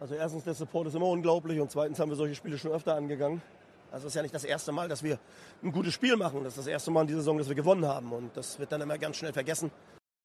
[0.00, 2.96] Also erstens, der Support ist immer unglaublich und zweitens haben wir solche Spiele schon öfter
[2.96, 3.42] angegangen.
[3.92, 5.18] Also es ist ja nicht das erste Mal, dass wir
[5.62, 6.42] ein gutes Spiel machen.
[6.42, 8.72] Das ist das erste Mal in dieser Saison, dass wir gewonnen haben und das wird
[8.72, 9.70] dann immer ganz schnell vergessen.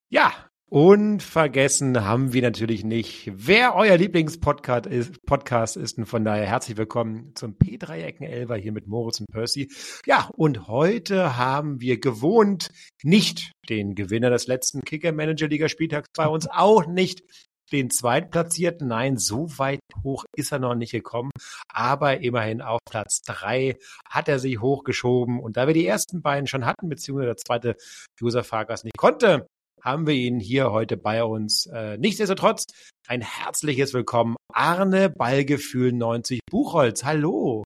[0.10, 0.32] Ja,
[0.70, 5.98] und vergessen haben wir natürlich nicht, wer euer Lieblingspodcast ist, Podcast ist.
[5.98, 9.70] Und von daher herzlich willkommen zum P3-Ecken Elver hier mit Moritz und Percy.
[10.06, 12.70] Ja, und heute haben wir gewohnt
[13.04, 17.24] nicht den Gewinner des letzten Kicker-Manager-Liga-Spieltags bei uns, auch nicht
[17.72, 18.88] den Zweitplatzierten.
[18.88, 21.32] Nein, so weit hoch ist er noch nicht gekommen.
[21.72, 23.78] Aber immerhin auf Platz drei
[24.10, 25.40] hat er sich hochgeschoben.
[25.40, 27.76] Und da wir die ersten beiden schon hatten, beziehungsweise der zweite
[28.20, 29.48] Josef Farkas nicht konnte,
[29.82, 31.68] haben wir ihn hier heute bei uns.
[31.68, 32.66] Äh, nichtsdestotrotz
[33.08, 37.04] ein herzliches Willkommen, Arne Ballgefühl 90 Buchholz.
[37.04, 37.64] Hallo.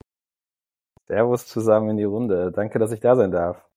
[1.07, 2.51] Servus zusammen in die Runde.
[2.51, 3.68] Danke, dass ich da sein darf.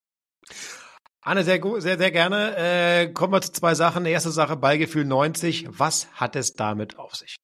[1.24, 2.56] Arne, sehr gut, sehr, sehr gerne.
[2.56, 4.04] Äh, kommen wir zu zwei Sachen.
[4.06, 5.68] Erste Sache, Ballgefühl 90.
[5.70, 7.36] Was hat es damit auf sich?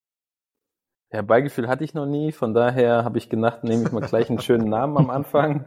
[1.12, 4.28] Ja, Ballgefühl hatte ich noch nie, von daher habe ich gedacht, nehme ich mal gleich
[4.28, 5.64] einen schönen Namen am Anfang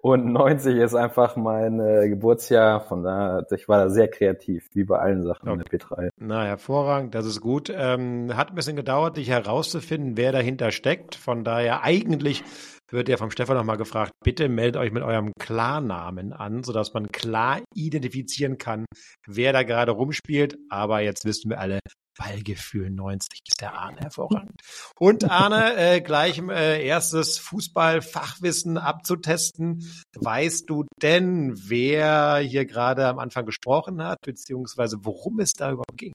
[0.00, 4.84] und 90 ist einfach mein äh, Geburtsjahr, von daher, ich war da sehr kreativ, wie
[4.84, 5.60] bei allen Sachen okay.
[5.60, 6.08] in der P3.
[6.16, 7.70] Na, hervorragend, das ist gut.
[7.74, 11.16] Ähm, hat ein bisschen gedauert, dich herauszufinden, wer dahinter steckt.
[11.16, 12.44] Von daher, eigentlich
[12.90, 17.08] wird ja vom Stefan nochmal gefragt, bitte meldet euch mit eurem Klarnamen an, sodass man
[17.08, 18.86] klar identifizieren kann,
[19.26, 20.56] wer da gerade rumspielt.
[20.70, 21.80] Aber jetzt wissen wir alle,
[22.18, 24.60] Ballgefühl 90 ist der Arne hervorragend.
[24.98, 29.88] Und Arne, äh, gleich äh, erstes Fußballfachwissen abzutesten.
[30.16, 35.96] Weißt du denn, wer hier gerade am Anfang gesprochen hat, beziehungsweise worum es da überhaupt
[35.96, 36.12] ging?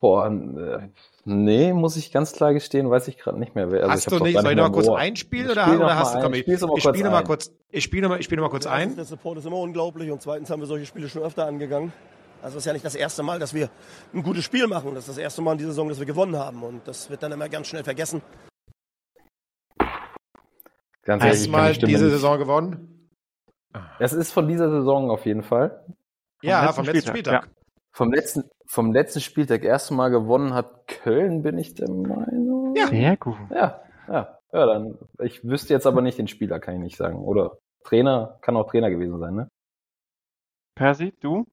[0.00, 0.88] Boah, äh,
[1.24, 3.72] nee, muss ich ganz klar gestehen, weiß ich gerade nicht mehr.
[3.72, 3.82] Wer.
[3.82, 6.34] Also hast du nicht, soll ich noch mal kurz einspielen oder, oder hast du, komm,
[6.34, 6.44] ich,
[6.82, 8.94] spiele mal kurz, ich spiele mal, ich spiele mal kurz ein.
[8.94, 11.92] Der Support ist immer unglaublich und zweitens haben wir solche Spiele schon öfter angegangen.
[12.42, 13.68] Also es ist ja nicht das erste Mal, dass wir
[14.14, 14.94] ein gutes Spiel machen.
[14.94, 16.62] Das ist das erste Mal in dieser Saison, dass wir gewonnen haben.
[16.62, 18.22] Und das wird dann immer ganz schnell vergessen.
[21.02, 22.10] Ganz ehrlich, Erstmal diese.
[22.10, 23.10] Saison gewonnen?
[23.98, 25.82] Es ist von dieser Saison auf jeden Fall.
[25.86, 25.94] Vom
[26.42, 27.42] ja, letzten vom letzten Spieltag.
[27.42, 27.44] Spieltag.
[27.44, 27.57] Ja.
[27.98, 32.76] Vom letzten, vom letzten Spieltag erste Mal gewonnen hat Köln, bin ich der Meinung.
[32.76, 33.34] Ja, sehr gut.
[33.50, 34.96] Ja, ja, ja, dann.
[35.20, 37.18] Ich wüsste jetzt aber nicht den Spieler, kann ich nicht sagen.
[37.18, 39.50] Oder Trainer, kann auch Trainer gewesen sein, ne?
[40.76, 41.48] Percy, du?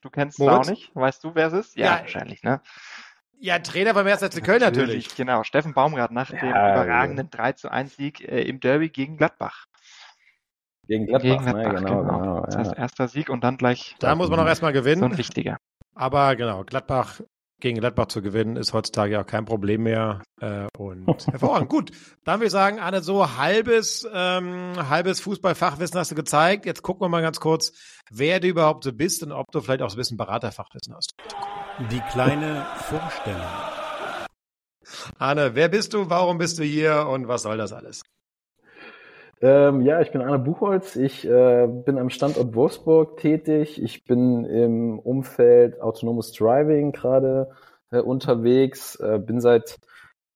[0.00, 0.94] Du kennst es auch nicht?
[0.94, 1.76] Weißt du, wer es ist?
[1.76, 2.60] Ja, ja, wahrscheinlich, ne?
[3.40, 4.22] Ja, Trainer beim 1.
[4.22, 5.06] FC Köln natürlich.
[5.06, 5.16] natürlich.
[5.16, 9.16] Genau, Steffen Baumgart nach ja, dem überragenden 3 zu 1 Sieg äh, im Derby gegen
[9.16, 9.66] Gladbach.
[10.86, 11.52] Gegen Gladbach, gegen ne?
[11.54, 11.80] Gladbach ne?
[11.80, 12.18] genau, genau.
[12.20, 12.40] genau.
[12.42, 13.96] Das heißt, erster Sieg und dann gleich.
[13.98, 15.00] Da muss man auch erstmal gewinnen.
[15.00, 15.58] So ein wichtiger.
[15.98, 17.20] Aber genau, Gladbach
[17.60, 20.22] gegen Gladbach zu gewinnen, ist heutzutage auch kein Problem mehr.
[20.40, 21.68] Äh, und hervorragend.
[21.68, 21.90] Gut,
[22.24, 26.66] dann würde ich sagen, Anne, so halbes, ähm, halbes Fußballfachwissen hast du gezeigt.
[26.66, 27.72] Jetzt gucken wir mal ganz kurz,
[28.10, 31.14] wer du überhaupt so bist und ob du vielleicht auch so ein bisschen Beraterfachwissen hast.
[31.90, 33.42] Die kleine Vorstellung.
[35.18, 38.02] Anne, wer bist du, warum bist du hier und was soll das alles?
[39.40, 40.96] Ähm, ja, ich bin Arne Buchholz.
[40.96, 43.80] Ich äh, bin am Standort Wolfsburg tätig.
[43.80, 47.52] Ich bin im Umfeld Autonomous Driving gerade
[47.90, 48.96] äh, unterwegs.
[48.96, 49.78] Äh, bin seit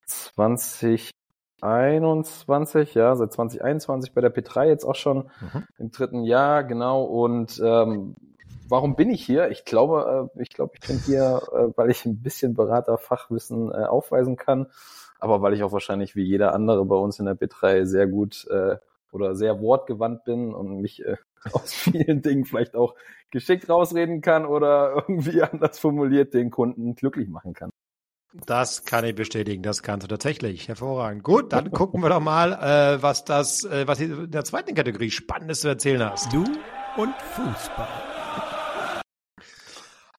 [0.07, 5.65] 2021, ja, seit 2021 bei der P3 jetzt auch schon mhm.
[5.79, 7.03] im dritten Jahr, genau.
[7.03, 8.15] Und ähm,
[8.69, 9.51] warum bin ich hier?
[9.51, 13.85] Ich glaube, äh, ich glaube, ich bin hier, äh, weil ich ein bisschen Beraterfachwissen äh,
[13.85, 14.69] aufweisen kann,
[15.19, 18.47] aber weil ich auch wahrscheinlich wie jeder andere bei uns in der B3 sehr gut
[19.13, 21.17] oder sehr wortgewandt bin und mich äh,
[21.53, 22.95] aus vielen Dingen vielleicht auch
[23.31, 27.71] geschickt rausreden kann oder irgendwie anders formuliert den Kunden glücklich machen kann.
[28.47, 30.67] Das kann ich bestätigen, das kannst du tatsächlich.
[30.67, 31.23] Hervorragend.
[31.23, 35.11] Gut, dann gucken wir doch mal, äh, was das, äh, was in der zweiten Kategorie
[35.11, 36.33] Spannendes zu erzählen hast.
[36.33, 36.45] Du
[36.97, 37.89] und Fußball.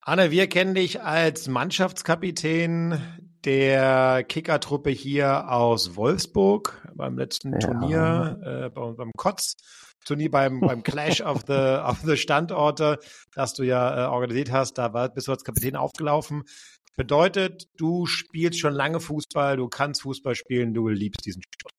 [0.02, 3.00] Anne, wir kennen dich als Mannschaftskapitän
[3.44, 7.58] der Kickertruppe hier aus Wolfsburg beim letzten ja.
[7.58, 9.56] Turnier, äh, beim, beim Kotz.
[10.04, 12.98] Turnier beim, beim Clash of the, of the Standorte,
[13.34, 16.44] das du ja äh, organisiert hast, da war, bist du als Kapitän aufgelaufen.
[16.96, 21.74] Bedeutet, du spielst schon lange Fußball, du kannst Fußball spielen, du liebst diesen Sport.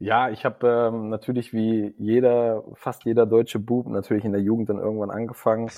[0.00, 4.68] Ja, ich habe ähm, natürlich wie jeder, fast jeder deutsche Bub natürlich in der Jugend
[4.68, 5.70] dann irgendwann angefangen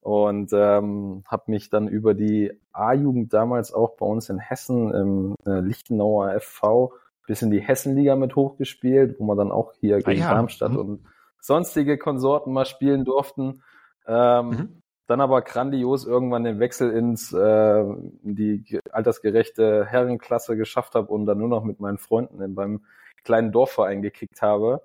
[0.00, 5.34] und ähm, habe mich dann über die A-Jugend damals auch bei uns in Hessen im
[5.46, 6.92] äh, Lichtenauer FV
[7.26, 10.34] bis in die Hessenliga mit hochgespielt, wo man dann auch hier ah gegen ja.
[10.34, 10.78] Darmstadt mhm.
[10.78, 11.04] und
[11.40, 13.62] sonstige Konsorten mal spielen durften.
[14.06, 14.82] Ähm, mhm.
[15.06, 21.26] Dann aber grandios irgendwann den Wechsel ins äh, in die altersgerechte Herrenklasse geschafft habe und
[21.26, 22.84] dann nur noch mit meinen Freunden in, beim
[23.24, 24.82] kleinen Dorfverein gekickt habe,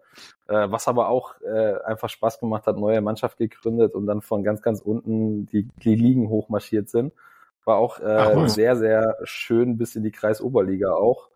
[0.47, 4.43] äh, was aber auch äh, einfach Spaß gemacht hat, neue Mannschaft gegründet und dann von
[4.43, 7.13] ganz, ganz unten die, die Ligen hochmarschiert sind.
[7.63, 11.29] War auch äh, sehr, sehr schön bis in die Kreisoberliga auch.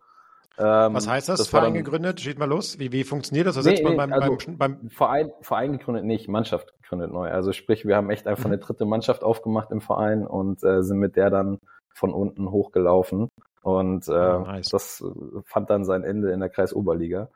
[0.58, 1.38] Ähm, Was heißt das?
[1.38, 2.20] das Verein dann, gegründet?
[2.20, 2.78] Steht mal los.
[2.78, 3.56] Wie, wie funktioniert das?
[3.56, 7.30] Was nee, nee, beim, also beim, beim Verein, Verein gegründet nicht, Mannschaft gegründet neu.
[7.30, 8.52] Also sprich, wir haben echt einfach mhm.
[8.52, 13.28] eine dritte Mannschaft aufgemacht im Verein und äh, sind mit der dann von unten hochgelaufen.
[13.62, 14.68] Und äh, oh, nice.
[14.70, 15.04] das
[15.44, 17.28] fand dann sein Ende in der Kreisoberliga.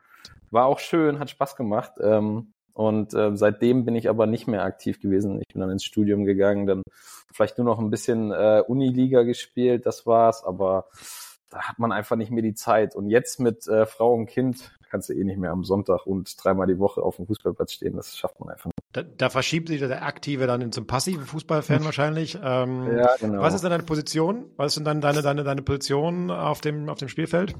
[0.51, 1.93] War auch schön, hat Spaß gemacht.
[2.01, 5.39] Ähm, und äh, seitdem bin ich aber nicht mehr aktiv gewesen.
[5.39, 6.83] Ich bin dann ins Studium gegangen, dann
[7.31, 10.87] vielleicht nur noch ein bisschen äh, Uniliga gespielt, das war's, aber
[11.49, 12.95] da hat man einfach nicht mehr die Zeit.
[12.95, 16.41] Und jetzt mit äh, Frau und Kind kannst du eh nicht mehr am Sonntag und
[16.41, 17.97] dreimal die Woche auf dem Fußballplatz stehen.
[17.97, 18.75] Das schafft man einfach nicht.
[18.93, 22.39] Da, da verschiebt sich der Aktive dann zum passiven Fußballfan wahrscheinlich.
[22.41, 23.41] Ähm, ja, genau.
[23.41, 24.45] Was ist denn deine Position?
[24.55, 27.55] Was ist denn dann deine, deine, deine Position auf dem, auf dem Spielfeld?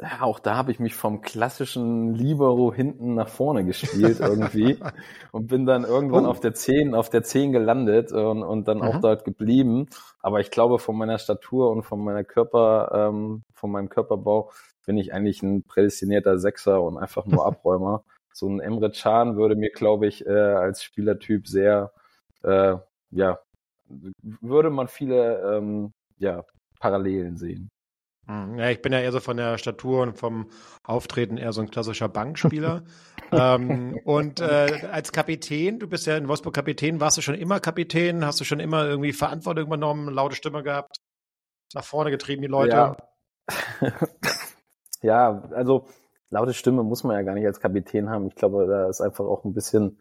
[0.00, 4.78] Ja, auch da habe ich mich vom klassischen Libero hinten nach vorne gespielt irgendwie
[5.32, 6.30] und bin dann irgendwann oh.
[6.30, 8.84] auf der 10, auf der 10 gelandet und, und dann mhm.
[8.84, 9.88] auch dort geblieben.
[10.20, 14.50] Aber ich glaube, von meiner Statur und von meiner Körper, ähm, von meinem Körperbau
[14.86, 18.04] bin ich eigentlich ein prädestinierter Sechser und einfach nur Abräumer.
[18.32, 21.92] so ein Emre Can würde mir, glaube ich, äh, als Spielertyp sehr,
[22.42, 22.76] äh,
[23.10, 23.38] ja,
[23.88, 26.44] würde man viele ähm, ja,
[26.80, 27.70] Parallelen sehen.
[28.26, 30.48] Hm, ja, ich bin ja eher so von der Statur und vom
[30.84, 32.84] Auftreten eher so ein klassischer Bankspieler.
[33.32, 37.58] ähm, und äh, als Kapitän, du bist ja in Wolfsburg Kapitän, warst du schon immer
[37.58, 38.24] Kapitän?
[38.24, 40.98] Hast du schon immer irgendwie Verantwortung übernommen, laute Stimme gehabt,
[41.74, 42.76] nach vorne getrieben, die Leute?
[42.76, 42.96] Ja,
[45.02, 45.86] ja also
[46.30, 48.26] laute Stimme muss man ja gar nicht als Kapitän haben.
[48.26, 49.98] Ich glaube, da ist einfach auch ein bisschen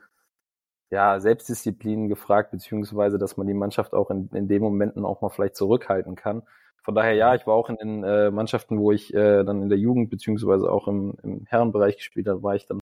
[0.89, 5.29] ja, Selbstdisziplin gefragt, beziehungsweise, dass man die Mannschaft auch in, in den Momenten auch mal
[5.29, 6.43] vielleicht zurückhalten kann.
[6.83, 9.69] Von daher ja, ich war auch in den äh, Mannschaften, wo ich äh, dann in
[9.69, 12.79] der Jugend beziehungsweise auch im, im Herrenbereich gespielt habe, war ich dann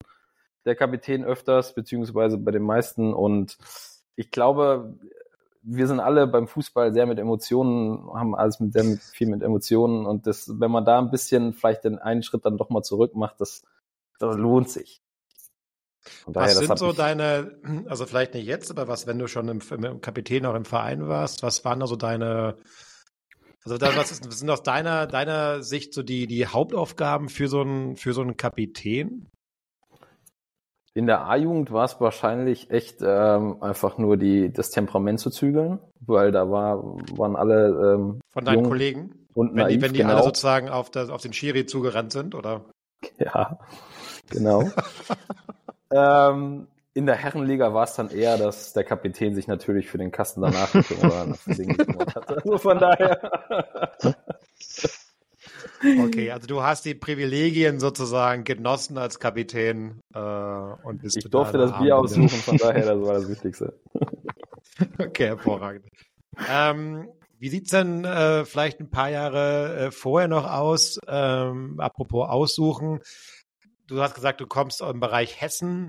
[0.65, 3.13] der Kapitän öfters, beziehungsweise bei den meisten.
[3.13, 3.57] Und
[4.15, 4.97] ich glaube,
[5.61, 9.43] wir sind alle beim Fußball sehr mit Emotionen, haben alles mit sehr mit, viel mit
[9.43, 10.05] Emotionen.
[10.05, 13.15] Und das, wenn man da ein bisschen vielleicht den einen Schritt dann doch mal zurück
[13.15, 13.63] macht, das,
[14.19, 15.01] das lohnt sich.
[16.27, 19.59] Daher, was sind so deine, also vielleicht nicht jetzt, aber was, wenn du schon im,
[19.83, 22.55] im Kapitän auch im Verein warst, was waren da so deine
[23.65, 27.47] also das, was, ist, was sind aus deiner, deiner Sicht so die, die Hauptaufgaben für
[27.47, 29.27] so einen, für so einen Kapitän?
[30.99, 35.79] In der A-Jugend war es wahrscheinlich echt ähm, einfach nur die, das Temperament zu zügeln,
[36.01, 36.83] weil da war,
[37.15, 40.15] waren alle ähm, von deinen Kollegen und wenn naiv, die, wenn die genau.
[40.15, 42.65] alle sozusagen auf, das, auf den Schiri zugerannt sind, oder?
[43.17, 43.59] Ja,
[44.29, 44.69] genau.
[45.93, 50.11] ähm, in der Herrenliga war es dann eher, dass der Kapitän sich natürlich für den
[50.11, 52.29] Kasten danach gekümmert hat.
[52.43, 53.31] Also von daher.
[55.81, 61.57] Okay, also du hast die Privilegien sozusagen genossen als Kapitän äh, und bist Ich durfte
[61.57, 63.79] das Bier aussuchen, von daher, das war das Wichtigste.
[64.97, 65.85] okay, hervorragend.
[66.49, 70.99] Ähm, wie sieht's denn äh, vielleicht ein paar Jahre äh, vorher noch aus?
[71.07, 72.99] Ähm, apropos aussuchen.
[73.87, 75.87] Du hast gesagt, du kommst im Bereich Hessen.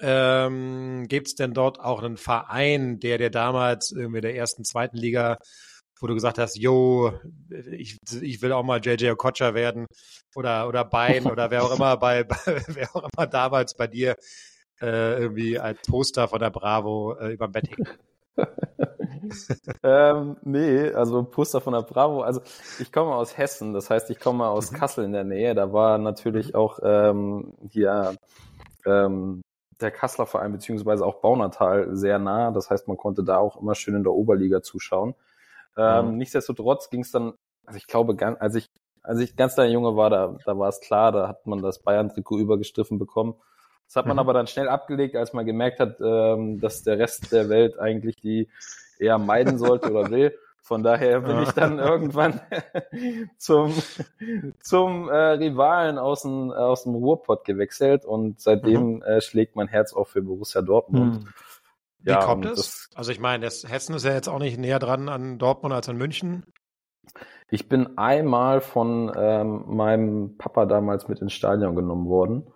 [0.00, 4.96] Ähm, Gibt es denn dort auch einen Verein, der dir damals irgendwie der ersten, zweiten
[4.96, 5.38] Liga,
[6.00, 7.12] wo du gesagt hast, yo,
[7.72, 9.86] ich, ich will auch mal JJ Okocha werden
[10.34, 12.36] oder, oder Bein oder wer auch immer bei, bei
[12.66, 14.16] wer auch immer damals bei dir
[14.80, 17.86] äh, irgendwie als Poster von der Bravo äh, über dem Bett hing?
[19.82, 22.22] ähm, nee, also Poster von der Bravo.
[22.22, 22.40] Also
[22.78, 24.76] ich komme aus Hessen, das heißt, ich komme aus mhm.
[24.76, 25.54] Kassel in der Nähe.
[25.54, 26.54] Da war natürlich mhm.
[26.54, 28.16] auch ähm, hier
[28.86, 29.42] ähm,
[29.80, 32.50] der Kasseler Verein beziehungsweise auch Baunatal sehr nah.
[32.50, 35.14] Das heißt, man konnte da auch immer schön in der Oberliga zuschauen.
[35.76, 36.16] Ähm, mhm.
[36.18, 37.34] Nichtsdestotrotz ging es dann,
[37.66, 38.70] also ich glaube, als ich
[39.02, 41.82] als ich ganz kleiner Junge war, da, da war es klar, da hat man das
[41.82, 43.34] Bayern-Trikot übergestriffen bekommen.
[43.86, 44.20] Das hat man mhm.
[44.20, 48.16] aber dann schnell abgelegt, als man gemerkt hat, ähm, dass der Rest der Welt eigentlich
[48.16, 48.48] die
[48.98, 50.36] eher meiden sollte oder will.
[50.62, 52.40] Von daher bin ich dann irgendwann
[53.38, 53.74] zum,
[54.60, 59.02] zum äh, Rivalen aus dem, aus dem Ruhrpott gewechselt und seitdem mhm.
[59.02, 61.24] äh, schlägt mein Herz auch für Borussia Dortmund.
[61.24, 61.28] Mhm.
[62.02, 62.88] Wie ja, kommt es?
[62.94, 65.88] Also ich meine, das Hessen ist ja jetzt auch nicht näher dran an Dortmund als
[65.88, 66.44] an München.
[67.50, 72.46] Ich bin einmal von ähm, meinem Papa damals mit ins Stadion genommen worden,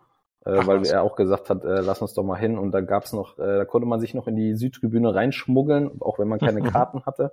[0.45, 0.91] äh, Ach, weil was?
[0.91, 2.57] er auch gesagt hat, äh, lass uns doch mal hin.
[2.57, 6.19] Und da gab's noch, äh, da konnte man sich noch in die Südtribüne reinschmuggeln, auch
[6.19, 7.33] wenn man keine Karten hatte.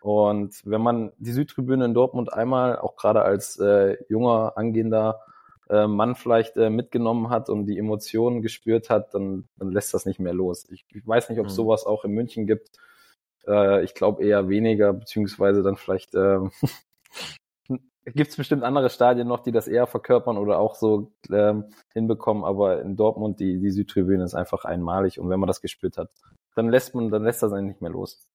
[0.00, 5.20] Und wenn man die Südtribüne in Dortmund einmal, auch gerade als äh, junger, angehender
[5.70, 10.06] äh, Mann vielleicht äh, mitgenommen hat und die Emotionen gespürt hat, dann, dann lässt das
[10.06, 10.66] nicht mehr los.
[10.70, 11.56] Ich, ich weiß nicht, ob es mhm.
[11.56, 12.70] sowas auch in München gibt.
[13.46, 16.40] Äh, ich glaube eher weniger, beziehungsweise dann vielleicht äh,
[18.14, 22.44] gibt es bestimmt andere Stadien noch, die das eher verkörpern oder auch so ähm, hinbekommen,
[22.44, 26.10] aber in Dortmund die, die Südtribüne ist einfach einmalig und wenn man das gespürt hat,
[26.54, 28.26] dann lässt man, dann lässt das eigentlich nicht mehr los.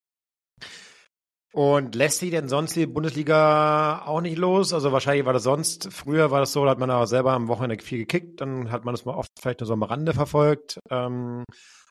[1.54, 4.72] Und lässt sich denn sonst die Bundesliga auch nicht los?
[4.74, 7.46] Also wahrscheinlich war das sonst, früher war das so, da hat man aber selber am
[7.46, 10.80] Wochenende viel gekickt, dann hat man das mal oft vielleicht nur so am Rande verfolgt.
[10.90, 11.44] Ähm,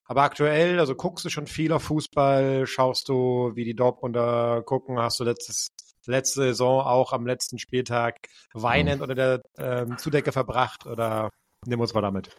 [0.03, 4.99] aber aktuell, also guckst du schon viel auf Fußball, schaust du, wie die Dortmunder gucken,
[4.99, 5.69] hast du letztes,
[6.07, 8.17] letzte Saison auch am letzten Spieltag
[8.53, 11.29] weinend unter der ähm, Zudecke verbracht oder
[11.65, 12.35] nimm uns mal damit.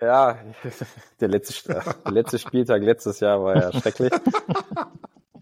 [0.00, 0.36] Ja,
[1.20, 4.10] der letzte, der letzte Spieltag letztes Jahr war ja schrecklich.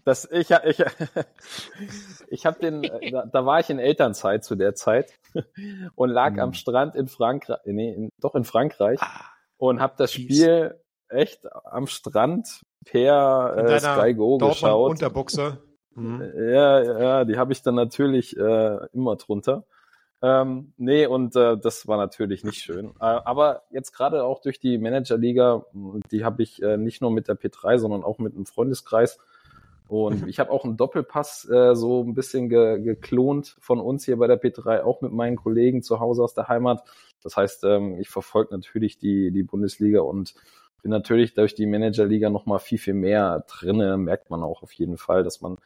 [0.05, 0.83] Das, ich ich,
[2.27, 5.11] ich habe den, da, da, war ich in Elternzeit zu der Zeit
[5.95, 6.39] und lag mhm.
[6.39, 9.25] am Strand in Frankreich, nee, in, doch in Frankreich ah,
[9.57, 14.91] und habe das Spiel echt am Strand per äh, Sky Go Dortmund geschaut.
[14.91, 15.57] Unterbuchse.
[15.95, 16.21] Mhm.
[16.35, 19.65] Ja, ja, die habe ich dann natürlich äh, immer drunter.
[20.21, 22.91] Ähm, nee, und äh, das war natürlich nicht schön.
[22.99, 25.65] Äh, aber jetzt gerade auch durch die Managerliga,
[26.11, 29.19] die habe ich äh, nicht nur mit der P3, sondern auch mit einem Freundeskreis.
[29.87, 34.17] Und ich habe auch einen Doppelpass äh, so ein bisschen ge geklont von uns hier
[34.17, 36.83] bei der P3, auch mit meinen Kollegen zu Hause aus der Heimat.
[37.21, 40.35] Das heißt, ähm, ich verfolge natürlich die, die Bundesliga und
[40.81, 43.97] bin natürlich durch die Managerliga noch mal viel, viel mehr drinne.
[43.97, 45.57] Merkt man auch auf jeden Fall, dass man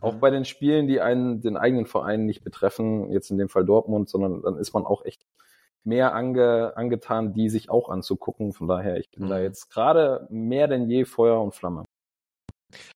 [0.00, 3.64] auch bei den Spielen, die einen den eigenen Verein nicht betreffen, jetzt in dem Fall
[3.64, 5.24] Dortmund, sondern dann ist man auch echt
[5.84, 8.52] mehr ange, angetan, die sich auch anzugucken.
[8.52, 9.28] Von daher, ich bin mhm.
[9.28, 11.83] da jetzt gerade mehr denn je Feuer und Flamme.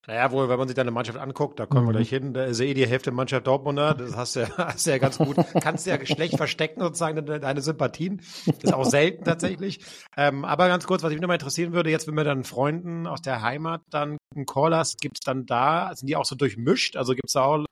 [0.07, 1.89] Naja, wohl, wenn man sich deine Mannschaft anguckt, da kommen mhm.
[1.89, 4.49] wir gleich hin, da ist ja eh die Hälfte Mannschaft Dortmunder, das hast du ja,
[4.57, 8.75] hast du ja ganz gut, kannst du ja schlecht verstecken sozusagen deine, Sympathien, das ist
[8.75, 9.81] auch selten tatsächlich.
[10.17, 13.23] Ähm, aber ganz kurz, was mich nochmal interessieren würde, jetzt wenn wir dann Freunden aus
[13.23, 17.15] der Heimat dann einen Call hast, gibt's dann da, sind die auch so durchmischt, also
[17.15, 17.65] gibt's da auch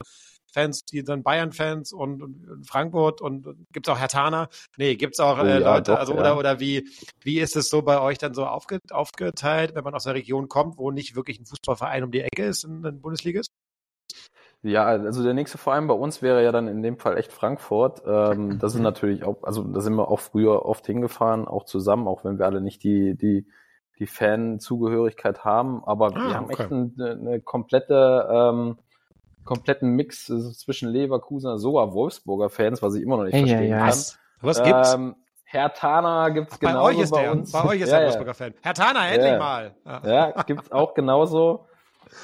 [0.57, 4.49] Fans, die dann Bayern-Fans und, und, Frankfurt und, und gibt's auch Hertaner?
[4.77, 6.19] Nee, gibt's auch äh, oh, ja, Leute, doch, also ja.
[6.19, 6.89] oder oder wie
[7.21, 10.47] wie ist es so bei euch dann so aufge, aufgeteilt, wenn man aus einer Region
[10.47, 13.51] kommt, wo nicht wirklich ein Fußballverein um die Ecke ist, in der Bundesliga ist?
[14.63, 18.01] Ja, also der nächste Verein bei uns wäre ja dann in dem Fall echt Frankfurt.
[18.07, 22.07] Ähm, das ist natürlich auch, also da sind wir auch früher oft hingefahren, auch zusammen,
[22.07, 23.45] auch wenn wir alle nicht die die
[23.99, 26.63] die Fan-Zugehörigkeit haben, aber ah, wir haben okay.
[26.63, 28.77] echt eine, eine komplette ähm,
[29.47, 33.69] kompletten Mix also zwischen Leverkusener, sogar Wolfsburger Fans, was ich immer noch nicht hey, verstehen
[33.69, 33.89] ja, ja.
[33.89, 33.99] kann.
[34.41, 34.93] Was gibt's?
[34.93, 35.15] Ähm,
[35.49, 37.51] Herr Tana gibt's genauso bei, euch ist bei der, uns.
[37.51, 38.53] Bei euch ist ja, der Wolfsburger Fan.
[38.61, 39.39] Herr Tana, endlich ja.
[39.39, 39.75] mal.
[40.05, 41.65] Ja, gibt's auch genauso.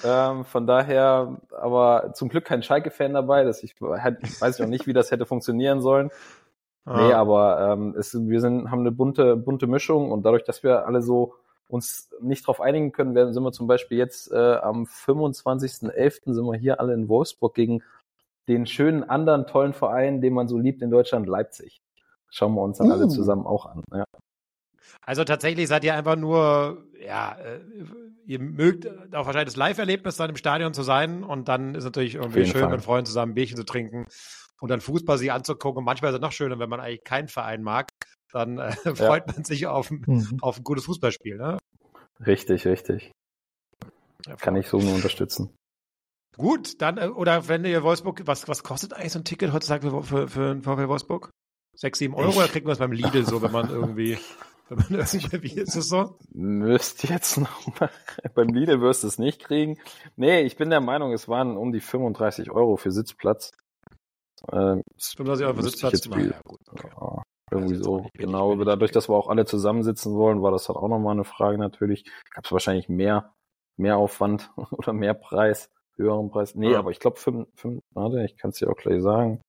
[0.03, 3.43] Ähm, von daher, aber zum Glück kein Schalke-Fan dabei.
[3.43, 6.09] Das ich, ich weiß noch nicht, wie das hätte funktionieren sollen.
[6.85, 7.01] Ah.
[7.01, 10.85] Nee, aber ähm, es, wir sind, haben eine bunte, bunte Mischung und dadurch, dass wir
[10.85, 11.35] alle so
[11.67, 16.33] uns nicht darauf einigen können, werden, sind wir zum Beispiel jetzt äh, am 25.11.
[16.33, 17.83] sind wir hier alle in Wolfsburg gegen
[18.47, 21.81] den schönen anderen tollen Verein, den man so liebt in Deutschland, Leipzig.
[22.29, 22.93] Schauen wir uns dann uh.
[22.93, 23.83] alle zusammen auch an.
[23.93, 24.05] Ja.
[25.01, 27.59] Also tatsächlich seid ihr einfach nur, ja, äh,
[28.25, 32.15] ihr mögt auch wahrscheinlich das Live-Erlebnis dann im Stadion zu sein und dann ist natürlich
[32.15, 32.71] irgendwie schön, Fall.
[32.71, 34.05] mit Freunden zusammen ein Bierchen zu trinken
[34.59, 35.79] und dann Fußball sich anzugucken.
[35.79, 37.89] Und manchmal ist es noch schöner, wenn man eigentlich keinen Verein mag,
[38.33, 39.33] dann äh, freut ja.
[39.33, 40.39] man sich auf, mhm.
[40.41, 41.37] auf ein gutes Fußballspiel.
[41.37, 41.57] Ne?
[42.25, 43.11] Richtig, richtig.
[44.39, 45.53] Kann ich so nur unterstützen.
[46.37, 49.89] Gut, dann, äh, oder wenn ihr Wolfsburg, was, was kostet eigentlich so ein Ticket heutzutage
[49.89, 51.29] für, für, für einen VfL Wolfsburg?
[51.75, 54.17] Sechs, sieben Euro, oder kriegt man es beim Lidl so, wenn man irgendwie,
[54.69, 56.17] wenn man irgendwie, wie ist es so?
[56.31, 57.89] Müsst jetzt noch mal,
[58.35, 59.77] beim Lidl wirst du es nicht kriegen.
[60.15, 63.51] Nee, ich bin der Meinung, es waren um die 35 Euro für Sitzplatz.
[64.51, 66.07] Ähm, 35 Euro für Sitzplatz?
[66.09, 66.89] Na, ja, gut, okay.
[67.53, 67.59] Ja.
[67.59, 68.07] Irgendwie so.
[68.13, 71.57] Genau, dadurch, dass wir auch alle zusammensitzen wollen, war das dann auch nochmal eine Frage
[71.57, 72.05] natürlich.
[72.31, 73.33] Gab es wahrscheinlich mehr,
[73.77, 76.55] mehr Aufwand oder mehr Preis, höheren Preis.
[76.55, 76.79] Nee, ja.
[76.79, 79.41] aber ich glaube, fünf, fünf, warte, ich kann es dir auch gleich sagen.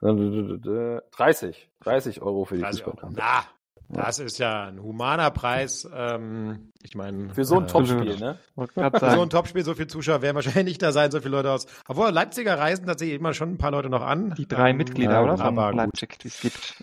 [0.00, 3.16] 30, 30 Euro für die Fußballkarte.
[3.16, 3.44] Na,
[3.88, 5.88] das ist ja ein humaner Preis.
[5.92, 7.32] Ähm, ich meine.
[7.34, 8.38] Für so ein äh, Topspiel, ne?
[8.74, 11.50] Für so ein Topspiel, so viele Zuschauer werden wahrscheinlich nicht da sein, so viele Leute
[11.50, 11.66] aus.
[11.86, 14.34] Obwohl, Leipziger reisen tatsächlich immer schon ein paar Leute noch an.
[14.36, 15.40] Die drei ähm, Mitglieder, oder?
[15.40, 16.74] Aber Leipzig, die es gibt.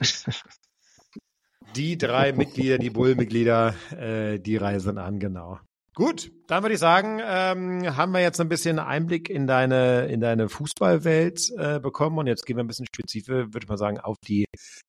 [1.75, 5.59] Die drei Mitglieder, die Bull-Mitglieder, äh, die reisen an, genau.
[5.95, 10.19] Gut, dann würde ich sagen, ähm, haben wir jetzt ein bisschen Einblick in deine in
[10.19, 14.01] deine Fußballwelt äh, bekommen und jetzt gehen wir ein bisschen spezifisch, würde ich mal sagen,
[14.01, 14.45] auf die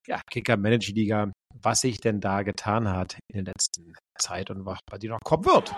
[0.09, 1.33] ja, Kicker Manager Liga,
[1.63, 5.21] was sich denn da getan hat in der letzten Zeit und was bei dir noch
[5.25, 5.73] kommen wird.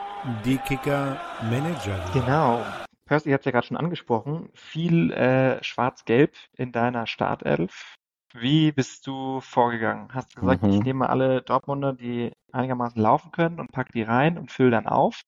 [0.47, 2.21] Die Kicker Manager Liga.
[2.25, 2.65] Genau.
[3.05, 4.49] Percy hat es ja gerade schon angesprochen.
[4.55, 7.97] Viel äh, Schwarz-Gelb in deiner Startelf.
[8.35, 10.09] Wie bist du vorgegangen?
[10.13, 10.71] Hast du gesagt, mhm.
[10.71, 14.87] ich nehme alle Dortmunder, die einigermaßen laufen können und pack die rein und fülle dann
[14.87, 15.23] auf?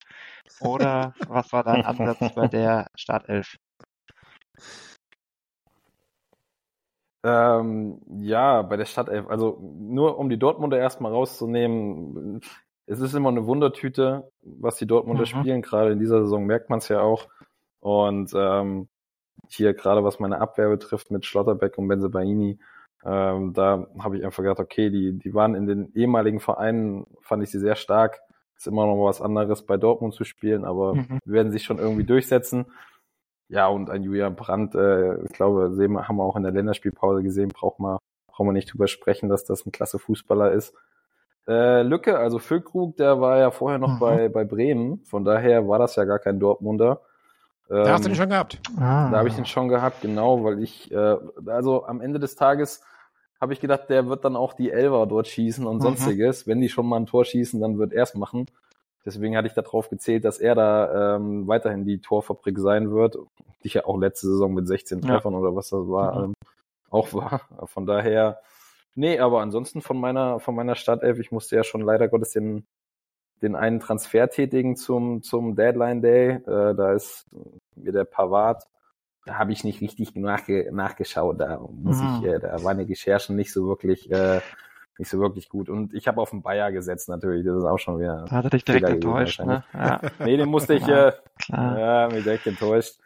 [0.61, 3.57] Oder was war dein Ansatz bei der Startelf?
[7.23, 12.40] Ähm, ja, bei der Startelf, also nur um die Dortmunder erstmal rauszunehmen,
[12.87, 15.26] es ist immer eine Wundertüte, was die Dortmunder mhm.
[15.26, 17.28] spielen, gerade in dieser Saison merkt man es ja auch.
[17.80, 18.88] Und ähm,
[19.49, 22.59] hier gerade was meine Abwehr betrifft mit Schlotterbeck und Benzebaini,
[23.04, 27.42] ähm, da habe ich einfach gedacht, okay, die, die waren in den ehemaligen Vereinen, fand
[27.42, 28.21] ich sie sehr stark.
[28.57, 31.19] Ist immer noch was anderes bei Dortmund zu spielen, aber mhm.
[31.25, 32.66] werden sich schon irgendwie durchsetzen.
[33.49, 37.23] Ja, und ein Julian Brandt, äh, ich glaube, sehen haben wir auch in der Länderspielpause
[37.23, 40.75] gesehen, braucht man, braucht man nicht drüber sprechen, dass das ein klasse Fußballer ist.
[41.49, 43.99] Äh, Lücke, also Füllkrug, der war ja vorher noch mhm.
[43.99, 47.00] bei, bei Bremen, von daher war das ja gar kein Dortmunder.
[47.71, 48.59] Ähm, da hast du den schon gehabt.
[48.77, 49.11] Ah.
[49.11, 52.83] Da habe ich den schon gehabt, genau, weil ich, äh, also am Ende des Tages
[53.41, 55.83] habe ich gedacht, der wird dann auch die Elver dort schießen und mhm.
[55.83, 56.47] sonstiges.
[56.47, 58.47] Wenn die schon mal ein Tor schießen, dann wird er es machen.
[59.05, 63.17] Deswegen hatte ich darauf gezählt, dass er da ähm, weiterhin die Torfabrik sein wird,
[63.65, 65.39] die ja auch letzte Saison mit 16 Treffern ja.
[65.39, 66.25] oder was das war, mhm.
[66.25, 66.35] ähm,
[66.91, 67.41] auch war.
[67.65, 68.41] Von daher,
[68.95, 72.67] nee, aber ansonsten von meiner, von meiner Startelf, ich musste ja schon leider Gottes den,
[73.41, 76.33] den einen Transfer tätigen zum, zum Deadline Day.
[76.33, 77.25] Äh, da ist
[77.85, 78.65] der Pavard
[79.27, 81.41] da habe ich nicht richtig nachge nachgeschaut.
[81.41, 82.21] Da muss mhm.
[82.23, 84.41] ich, äh, da waren die Recherchen nicht so wirklich, äh,
[84.99, 85.69] nicht so wirklich gut.
[85.69, 87.45] Und ich habe auf den Bayer gesetzt natürlich.
[87.45, 88.25] Das ist auch schon wieder.
[88.29, 89.65] Da hat er dich direkt enttäuscht, ne?
[89.73, 90.01] Ja.
[90.21, 91.13] nee, den musste ich, ja, äh,
[91.51, 92.99] ja, mich direkt enttäuscht.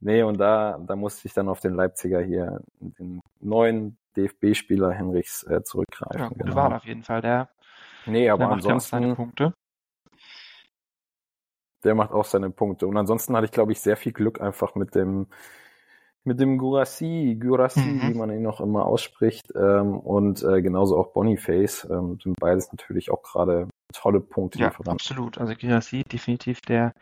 [0.00, 5.42] Nee, und da, da musste ich dann auf den Leipziger hier, den neuen DFB-Spieler Henrichs
[5.44, 6.20] äh, zurückgreifen.
[6.20, 6.54] Ja, gute genau.
[6.54, 7.20] Wahl auf jeden Fall.
[7.20, 7.48] Der,
[8.06, 9.54] nee, aber der macht ansonsten, ja seine Punkte
[11.84, 12.86] der macht auch seine Punkte.
[12.86, 15.26] Und ansonsten hatte ich, glaube ich, sehr viel Glück einfach mit dem,
[16.24, 18.02] mit dem Gurasi, Gurasi, mhm.
[18.02, 22.70] wie man ihn noch immer ausspricht, ähm, und äh, genauso auch Boniface, ähm, sind beides
[22.72, 24.58] natürlich auch gerade tolle Punkte.
[24.58, 25.38] Ja, absolut.
[25.38, 26.92] Also Gurasi definitiv der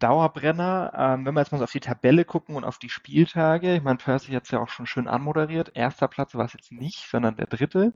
[0.00, 0.92] Dauerbrenner.
[0.96, 3.82] Ähm, wenn wir jetzt mal so auf die Tabelle gucken und auf die Spieltage, ich
[3.82, 5.70] meine, Percy hat es ja auch schon schön anmoderiert.
[5.74, 7.94] Erster Platz war es jetzt nicht, sondern der dritte.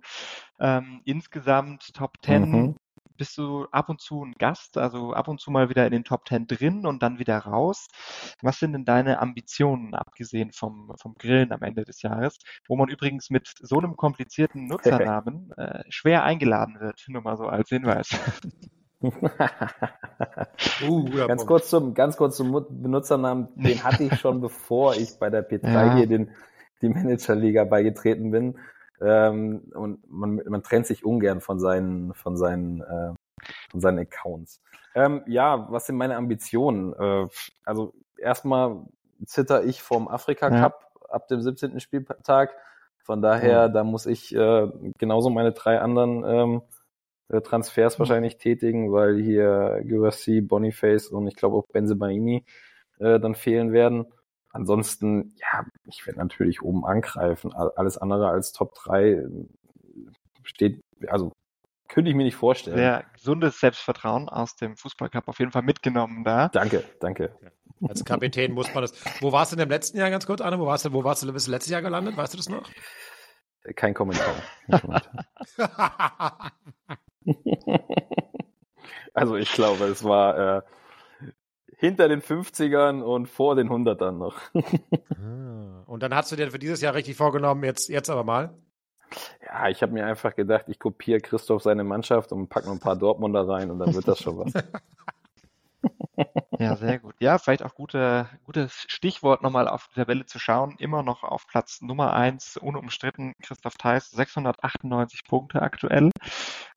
[0.61, 2.76] Ähm, insgesamt Top 10 mhm
[3.23, 6.02] bist du ab und zu ein Gast, also ab und zu mal wieder in den
[6.02, 7.87] Top Ten drin und dann wieder raus.
[8.43, 12.88] Was sind denn deine Ambitionen, abgesehen vom, vom Grillen am Ende des Jahres, wo man
[12.88, 18.11] übrigens mit so einem komplizierten Nutzernamen äh, schwer eingeladen wird, nur mal so als Hinweis.
[20.88, 25.31] uh, ganz, kurz zum, ganz kurz zum Benutzernamen, den hatte ich schon bevor ich bei
[25.31, 25.94] der P3 ja.
[25.94, 26.33] hier den,
[26.81, 28.59] die Managerliga beigetreten bin.
[29.03, 33.14] Ähm, und man, man trennt sich ungern von seinen, von seinen, äh,
[33.70, 34.61] von seinen Accounts.
[34.94, 36.92] Ähm, ja, was sind meine Ambitionen?
[36.94, 37.28] Äh,
[37.64, 38.85] also erstmal
[39.24, 41.11] zitter ich vom Afrika Cup ja.
[41.11, 41.81] ab dem 17.
[41.81, 42.55] Spieltag.
[42.98, 43.72] Von daher, mhm.
[43.72, 46.62] da muss ich äh, genauso meine drei anderen ähm,
[47.28, 48.00] äh, Transfers mhm.
[48.00, 52.44] wahrscheinlich tätigen, weil hier Gurassi, Boniface und ich glaube auch Benzebaini
[52.98, 54.07] äh, dann fehlen werden.
[54.50, 57.55] Ansonsten, ja, ich werde natürlich oben angreifen.
[57.55, 59.28] Alles andere als Top 3 äh,
[60.44, 61.33] steht, also
[61.92, 62.76] könnte ich mir nicht vorstellen.
[62.76, 66.48] Sehr gesundes Selbstvertrauen aus dem Fußballcup auf jeden Fall mitgenommen da.
[66.48, 67.37] Danke, danke.
[67.87, 68.94] Als Kapitän muss man das.
[69.20, 70.59] Wo warst du denn im letzten Jahr ganz kurz, Anne?
[70.59, 72.16] Wo warst du, wo warst du bist du letztes Jahr gelandet?
[72.16, 72.70] Weißt du das noch?
[73.76, 74.35] Kein Kommentar.
[79.12, 80.62] also ich glaube, es war äh,
[81.76, 84.40] hinter den 50ern und vor den 100ern noch.
[85.11, 85.83] Ah.
[85.87, 88.55] und dann hast du dir für dieses Jahr richtig vorgenommen, jetzt, jetzt aber mal?
[89.44, 92.81] Ja, ich habe mir einfach gedacht, ich kopiere Christoph seine Mannschaft und packe noch ein
[92.81, 94.53] paar Dortmunder rein und dann wird das schon was.
[96.59, 97.14] Ja, sehr gut.
[97.18, 100.77] Ja, vielleicht auch gute, gutes Stichwort nochmal auf die Tabelle zu schauen.
[100.79, 106.11] Immer noch auf Platz Nummer eins unumstritten Christoph Theis, 698 Punkte aktuell.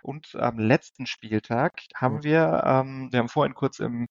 [0.02, 4.08] Und am letzten Spieltag haben wir, ähm, wir haben vorhin kurz im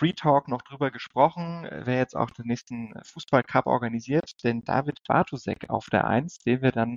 [0.00, 5.88] Pre-Talk noch drüber gesprochen, wer jetzt auch den nächsten Fußball-Cup organisiert, denn David Bartusek auf
[5.92, 6.96] der Eins, den wir dann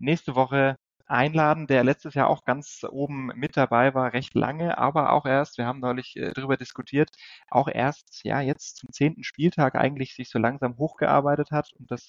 [0.00, 0.74] nächste Woche
[1.06, 5.58] einladen, der letztes Jahr auch ganz oben mit dabei war, recht lange, aber auch erst,
[5.58, 7.10] wir haben neulich äh, darüber diskutiert,
[7.50, 12.08] auch erst, ja, jetzt zum zehnten Spieltag eigentlich sich so langsam hochgearbeitet hat und das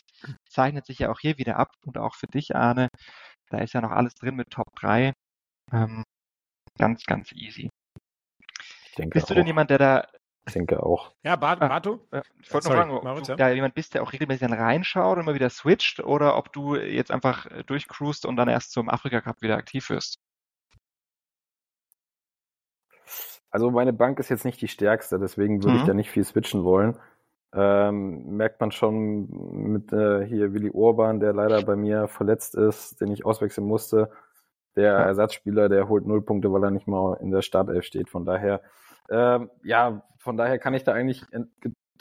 [0.49, 2.87] zeichnet sich ja auch hier wieder ab und auch für dich, Arne,
[3.51, 5.13] da ist ja noch alles drin mit Top 3.
[5.71, 6.03] Ähm,
[6.79, 7.69] ganz, ganz easy.
[8.97, 10.07] Bist du denn jemand, der da
[10.47, 11.13] ich denke auch.
[11.23, 11.99] Ja, Bart, ah, Bartu?
[12.11, 13.49] Ah, ich wollte noch fragen, ob du ja.
[13.49, 17.11] jemand bist, der auch regelmäßig dann reinschaut und immer wieder switcht oder ob du jetzt
[17.11, 20.19] einfach durchcruist und dann erst zum Afrika Cup wieder aktiv wirst.
[23.51, 25.79] Also meine Bank ist jetzt nicht die stärkste, deswegen würde mhm.
[25.81, 26.97] ich da nicht viel switchen wollen.
[27.53, 29.27] Ähm, merkt man schon
[29.71, 34.09] mit äh, hier Willi Urban, der leider bei mir verletzt ist, den ich auswechseln musste.
[34.77, 34.99] Der ja.
[35.01, 38.09] Ersatzspieler, der holt null Punkte, weil er nicht mal in der Startelf steht.
[38.09, 38.61] Von daher
[39.09, 41.23] ähm, ja, von daher kann ich da eigentlich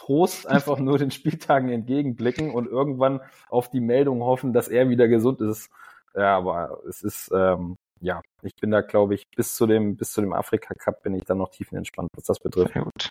[0.00, 5.08] getrost einfach nur den Spieltagen entgegenblicken und irgendwann auf die Meldung hoffen, dass er wieder
[5.08, 5.70] gesund ist.
[6.14, 10.12] Ja, aber es ist, ähm, ja, ich bin da, glaube ich, bis zu dem, bis
[10.12, 12.72] zu dem Afrika Cup bin ich dann noch tiefenentspannt, was das betrifft.
[12.72, 13.10] Sehr gut.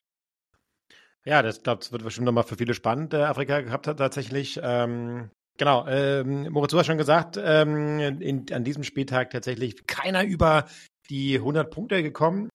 [1.26, 3.14] Ja, das glaube ich wird bestimmt nochmal für viele spannend.
[3.14, 4.60] Äh, Afrika gehabt hat tatsächlich.
[4.64, 10.24] Ähm, genau, ähm, Moritz, du hast schon gesagt, ähm, in, an diesem Spieltag tatsächlich keiner
[10.24, 10.66] über
[11.10, 12.50] die 100 Punkte gekommen.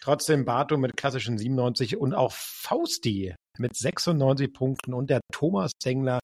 [0.00, 6.20] Trotzdem Bato mit klassischen 97 und auch Fausti mit 96 Punkten und der Thomas Dengler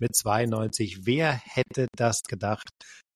[0.00, 1.06] mit 92.
[1.06, 2.68] Wer hätte das gedacht?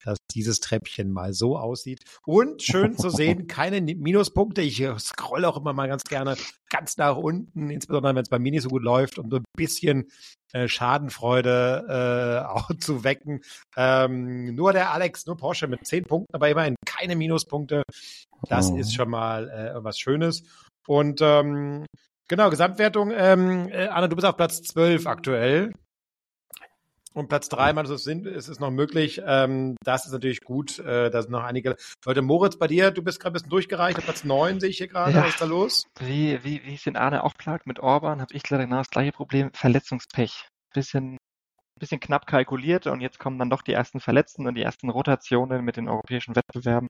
[0.05, 2.05] Dass dieses Treppchen mal so aussieht.
[2.25, 4.63] Und schön zu sehen, keine Minuspunkte.
[4.63, 6.37] Ich scrolle auch immer mal ganz gerne
[6.71, 10.09] ganz nach unten, insbesondere wenn es bei Mini so gut läuft, um so ein bisschen
[10.53, 13.41] äh, Schadenfreude äh, auch zu wecken.
[13.77, 17.83] Ähm, nur der Alex, nur Porsche mit zehn Punkten, aber immerhin keine Minuspunkte.
[18.49, 18.77] Das oh.
[18.77, 20.43] ist schon mal äh, was Schönes.
[20.87, 21.87] Und ähm,
[22.29, 25.73] genau, Gesamtwertung, ähm, äh, Anna, du bist auf Platz 12 aktuell.
[27.17, 29.23] Und Platz drei, man, es ist noch möglich.
[29.25, 30.79] Ähm, das ist natürlich gut.
[30.81, 32.21] Äh, da sind noch einige Leute.
[32.21, 33.99] Moritz, bei dir, du bist gerade ein bisschen durchgereicht.
[34.03, 35.13] Platz neun sehe ich hier gerade.
[35.13, 35.23] Ja.
[35.23, 35.87] Was ist da los?
[35.99, 38.91] Wie, wie, wie es den Arne auch plagt mit Orban, habe ich leider genau das
[38.91, 39.51] gleiche Problem.
[39.55, 40.47] Verletzungspech.
[40.75, 41.17] Bisschen,
[41.81, 45.65] bisschen knapp kalkuliert und jetzt kommen dann doch die ersten Verletzten und die ersten Rotationen
[45.65, 46.89] mit den europäischen Wettbewerben.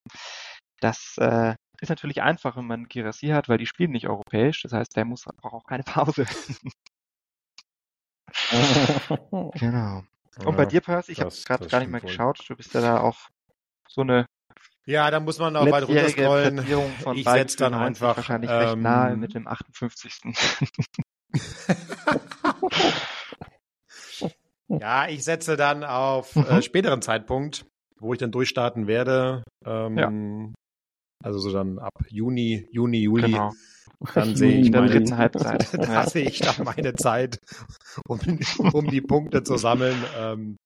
[0.81, 4.61] Das äh, ist natürlich einfach, wenn man Girassi hat, weil die spielen nicht europäisch.
[4.63, 6.27] Das heißt, der muss braucht auch keine Pause.
[9.55, 10.03] genau.
[10.45, 13.01] Und bei dir, Percy, ich habe gerade gar nicht mehr geschaut, du bist ja da
[13.01, 13.29] auch
[13.89, 14.27] so eine
[14.89, 16.65] ja, da muss man auch weit runterscrollen.
[17.15, 20.13] Ich setze dann einfach wahrscheinlich ähm, recht nahe mit dem 58.
[24.69, 26.63] ja, ich setze dann auf äh, mhm.
[26.63, 27.67] späteren Zeitpunkt,
[27.99, 29.43] wo ich dann durchstarten werde.
[29.65, 30.13] Ähm, ja.
[31.25, 33.33] Also so dann ab Juni, Juni, Juli.
[33.33, 33.51] Genau.
[34.15, 35.73] Dann sehe ich meine dritten Halbzeit.
[35.73, 36.07] da ja.
[36.07, 37.41] sehe ich dann meine Zeit,
[38.07, 38.21] um,
[38.73, 39.97] um die Punkte zu sammeln.
[40.19, 40.59] Ähm,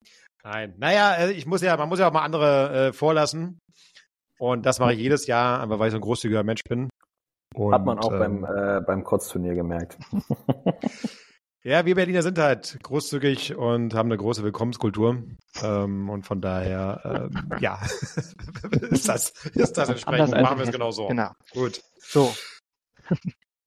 [0.43, 3.59] nein, naja, äh, ich muss ja, man muss ja auch mal andere äh, vorlassen.
[4.37, 6.89] Und das mache ich jedes Jahr, einfach weil ich so ein großzügiger Mensch bin.
[7.53, 9.97] Und, Hat man auch ähm, beim, äh, beim Kurzturnier gemerkt.
[11.63, 15.23] ja, wir Berliner sind halt großzügig und haben eine große Willkommenskultur.
[15.61, 17.79] Ähm, und von daher, ähm, ja,
[18.89, 20.31] ist das, ist das entsprechend.
[20.41, 21.07] Machen wir es genau so.
[21.07, 21.31] Genau.
[21.53, 21.81] Gut.
[21.99, 22.33] So,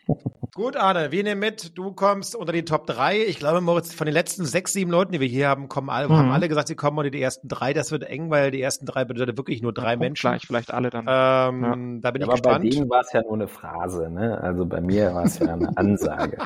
[0.54, 3.24] Gut, Arne, wir nehmen mit, du kommst unter die Top 3.
[3.24, 6.08] Ich glaube, Moritz, von den letzten sechs, sieben Leuten, die wir hier haben, kommen alle,
[6.08, 6.16] mhm.
[6.16, 7.72] haben alle gesagt, sie kommen unter die ersten drei.
[7.72, 10.28] Das wird eng, weil die ersten drei bedeutet wirklich nur drei Menschen.
[10.28, 11.06] Gleich, vielleicht alle dann.
[11.08, 12.00] Ähm, ja.
[12.02, 12.64] Da bin ja, ich aber gespannt.
[12.64, 14.38] bei denen war es ja nur eine Phrase, ne?
[14.40, 16.38] Also bei mir war es ja eine Ansage.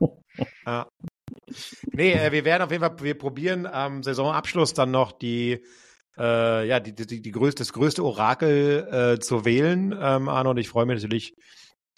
[0.66, 0.86] ja.
[1.90, 5.64] Nee, äh, wir werden auf jeden Fall, wir probieren am Saisonabschluss dann noch die
[6.18, 10.58] äh, ja, die, die, die größte, das größte Orakel äh, zu wählen, ähm, Arno, und
[10.58, 11.34] ich freue mich natürlich,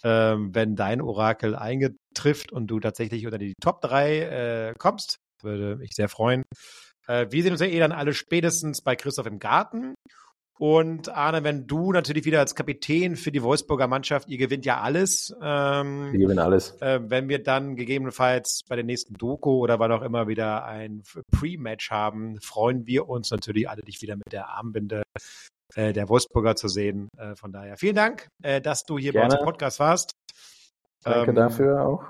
[0.03, 5.17] ähm, wenn dein Orakel eingetrifft und du tatsächlich unter die Top 3 äh, kommst.
[5.41, 6.43] Würde mich sehr freuen.
[7.07, 9.95] Äh, wir sehen uns ja eh dann alle spätestens bei Christoph im Garten.
[10.61, 14.79] Und Arne, wenn du natürlich wieder als Kapitän für die Wolfsburger Mannschaft, ihr gewinnt ja
[14.79, 15.33] alles.
[15.41, 16.79] Ähm, wir gewinnen alles.
[16.81, 21.01] Äh, wenn wir dann gegebenenfalls bei der nächsten Doku oder wann auch immer wieder ein
[21.31, 25.01] Pre-Match haben, freuen wir uns natürlich alle, dich wieder mit der Armbinde
[25.75, 27.09] äh, der Wolfsburger zu sehen.
[27.17, 29.29] Äh, von daher vielen Dank, äh, dass du hier gerne.
[29.29, 30.11] bei uns im Podcast warst.
[31.03, 32.03] Danke ähm, dafür auch.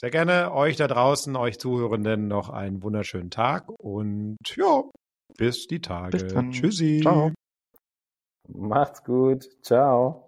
[0.00, 4.82] Sehr gerne euch da draußen, euch Zuhörenden noch einen wunderschönen Tag und ja,
[5.36, 6.18] bis die Tage.
[6.18, 6.50] Bis dann.
[6.50, 7.00] Tschüssi.
[7.00, 7.32] Ciao.
[8.48, 9.48] Macht's gut.
[9.62, 10.24] Ciao.